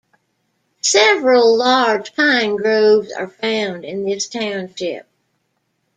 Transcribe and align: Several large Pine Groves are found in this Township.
Several 0.81 1.55
large 1.55 2.15
Pine 2.15 2.55
Groves 2.55 3.11
are 3.13 3.27
found 3.27 3.85
in 3.85 4.03
this 4.03 4.27
Township. 4.27 5.07